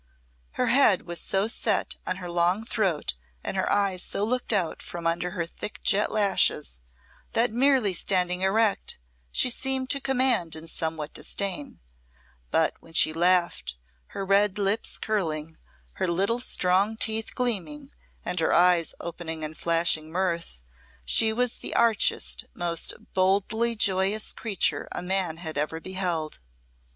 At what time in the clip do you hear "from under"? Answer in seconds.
4.81-5.29